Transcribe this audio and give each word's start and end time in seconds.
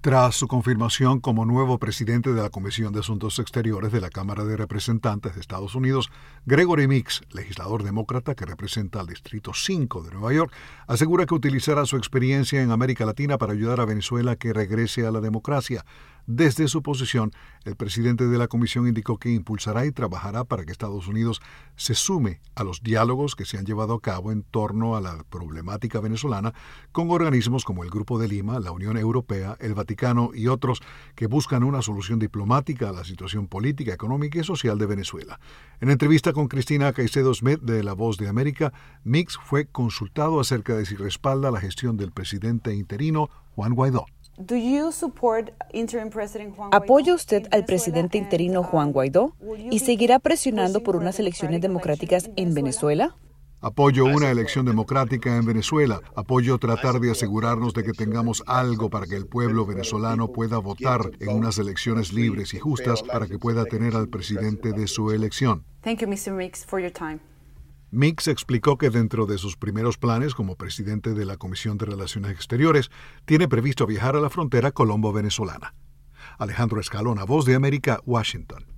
Tras 0.00 0.36
su 0.36 0.46
confirmación 0.46 1.18
como 1.18 1.44
nuevo 1.44 1.80
presidente 1.80 2.32
de 2.32 2.40
la 2.40 2.50
Comisión 2.50 2.92
de 2.92 3.00
Asuntos 3.00 3.40
Exteriores 3.40 3.90
de 3.90 4.00
la 4.00 4.10
Cámara 4.10 4.44
de 4.44 4.56
Representantes 4.56 5.34
de 5.34 5.40
Estados 5.40 5.74
Unidos, 5.74 6.08
Gregory 6.46 6.86
Mix, 6.86 7.22
legislador 7.32 7.82
demócrata 7.82 8.36
que 8.36 8.46
representa 8.46 9.00
al 9.00 9.08
Distrito 9.08 9.50
5 9.52 10.04
de 10.04 10.12
Nueva 10.12 10.32
York, 10.32 10.52
asegura 10.86 11.26
que 11.26 11.34
utilizará 11.34 11.84
su 11.84 11.96
experiencia 11.96 12.62
en 12.62 12.70
América 12.70 13.06
Latina 13.06 13.38
para 13.38 13.54
ayudar 13.54 13.80
a 13.80 13.86
Venezuela 13.86 14.36
que 14.36 14.52
regrese 14.52 15.04
a 15.04 15.10
la 15.10 15.20
democracia. 15.20 15.84
Desde 16.30 16.68
su 16.68 16.82
posición, 16.82 17.32
el 17.64 17.74
presidente 17.74 18.26
de 18.26 18.36
la 18.36 18.48
comisión 18.48 18.86
indicó 18.86 19.16
que 19.16 19.30
impulsará 19.30 19.86
y 19.86 19.92
trabajará 19.92 20.44
para 20.44 20.66
que 20.66 20.72
Estados 20.72 21.08
Unidos 21.08 21.40
se 21.74 21.94
sume 21.94 22.42
a 22.54 22.64
los 22.64 22.82
diálogos 22.82 23.34
que 23.34 23.46
se 23.46 23.56
han 23.56 23.64
llevado 23.64 23.94
a 23.94 24.00
cabo 24.02 24.30
en 24.30 24.42
torno 24.42 24.94
a 24.94 25.00
la 25.00 25.24
problemática 25.30 26.00
venezolana 26.00 26.52
con 26.92 27.10
organismos 27.10 27.64
como 27.64 27.82
el 27.82 27.88
Grupo 27.88 28.18
de 28.18 28.28
Lima, 28.28 28.60
la 28.60 28.72
Unión 28.72 28.98
Europea, 28.98 29.56
el 29.58 29.72
Vaticano 29.72 30.32
y 30.34 30.48
otros 30.48 30.82
que 31.14 31.28
buscan 31.28 31.64
una 31.64 31.80
solución 31.80 32.18
diplomática 32.18 32.90
a 32.90 32.92
la 32.92 33.04
situación 33.04 33.48
política, 33.48 33.94
económica 33.94 34.38
y 34.38 34.44
social 34.44 34.76
de 34.76 34.84
Venezuela. 34.84 35.40
En 35.80 35.88
entrevista 35.88 36.34
con 36.34 36.48
Cristina 36.48 36.92
Caicedo 36.92 37.32
Smith 37.32 37.60
de 37.62 37.82
La 37.82 37.94
Voz 37.94 38.18
de 38.18 38.28
América, 38.28 38.74
Mix 39.02 39.38
fue 39.42 39.64
consultado 39.64 40.40
acerca 40.40 40.76
de 40.76 40.84
si 40.84 40.94
respalda 40.94 41.50
la 41.50 41.60
gestión 41.62 41.96
del 41.96 42.12
presidente 42.12 42.74
interino 42.74 43.30
Juan 43.54 43.74
Guaidó. 43.74 44.04
¿Apoya 46.70 47.14
usted 47.14 47.48
al 47.50 47.64
presidente 47.64 48.18
interino 48.18 48.62
Juan 48.62 48.92
Guaidó 48.92 49.34
y 49.70 49.80
seguirá 49.80 50.20
presionando 50.20 50.82
por 50.82 50.94
unas 50.94 51.18
elecciones 51.18 51.60
democráticas 51.60 52.30
en 52.36 52.54
Venezuela? 52.54 53.16
Apoyo 53.60 54.04
una 54.04 54.30
elección 54.30 54.64
democrática 54.64 55.36
en 55.36 55.44
Venezuela. 55.44 56.00
Apoyo 56.14 56.58
tratar 56.58 57.00
de 57.00 57.10
asegurarnos 57.10 57.74
de 57.74 57.82
que 57.82 57.92
tengamos 57.92 58.44
algo 58.46 58.88
para 58.88 59.06
que 59.06 59.16
el 59.16 59.26
pueblo 59.26 59.66
venezolano 59.66 60.28
pueda 60.28 60.58
votar 60.58 61.10
en 61.18 61.30
unas 61.30 61.58
elecciones 61.58 62.12
libres 62.12 62.54
y 62.54 62.60
justas 62.60 63.02
para 63.02 63.26
que 63.26 63.40
pueda 63.40 63.64
tener 63.64 63.96
al 63.96 64.08
presidente 64.08 64.72
de 64.72 64.86
su 64.86 65.10
elección. 65.10 65.64
Mix 67.90 68.28
explicó 68.28 68.76
que 68.76 68.90
dentro 68.90 69.24
de 69.24 69.38
sus 69.38 69.56
primeros 69.56 69.96
planes 69.96 70.34
como 70.34 70.56
presidente 70.56 71.14
de 71.14 71.24
la 71.24 71.38
Comisión 71.38 71.78
de 71.78 71.86
Relaciones 71.86 72.32
Exteriores, 72.32 72.90
tiene 73.24 73.48
previsto 73.48 73.86
viajar 73.86 74.14
a 74.14 74.20
la 74.20 74.28
frontera 74.28 74.72
colombo-venezolana. 74.72 75.74
Alejandro 76.38 76.80
Escalona, 76.80 77.24
Voz 77.24 77.46
de 77.46 77.54
América, 77.54 78.00
Washington. 78.04 78.77